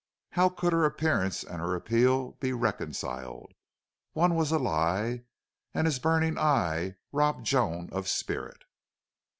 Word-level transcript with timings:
How 0.31 0.49
could 0.49 0.73
her 0.73 0.83
appearance 0.83 1.43
and 1.43 1.59
her 1.61 1.75
appeal 1.75 2.31
be 2.39 2.53
reconciled? 2.53 3.53
One 4.13 4.33
was 4.33 4.51
a 4.51 4.57
lie! 4.57 5.25
And 5.75 5.85
his 5.85 5.99
burning 5.99 6.39
eyes 6.39 6.93
robbed 7.11 7.45
Joan 7.45 7.87
of 7.91 8.07
spirit. 8.07 8.63